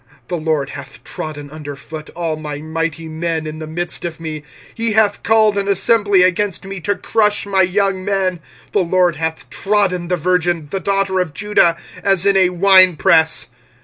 25:001:015 0.27 0.27
The 0.29 0.37
LORD 0.37 0.69
hath 0.71 1.03
trodden 1.03 1.49
under 1.51 1.75
foot 1.75 2.09
all 2.15 2.35
my 2.35 2.57
mighty 2.57 3.07
men 3.07 3.45
in 3.45 3.59
the 3.59 3.67
midst 3.67 4.03
of 4.03 4.19
me: 4.19 4.41
he 4.73 4.93
hath 4.93 5.21
called 5.21 5.59
an 5.59 5.67
assembly 5.67 6.23
against 6.23 6.65
me 6.65 6.79
to 6.79 6.95
crush 6.95 7.45
my 7.45 7.61
young 7.61 8.03
men: 8.03 8.39
the 8.71 8.79
LORD 8.83 9.17
hath 9.17 9.47
trodden 9.51 10.07
the 10.07 10.17
virgin, 10.17 10.69
the 10.71 10.79
daughter 10.79 11.19
of 11.19 11.35
Judah, 11.35 11.77
as 12.03 12.25
in 12.25 12.35
a 12.35 12.49
winepress. 12.49 13.49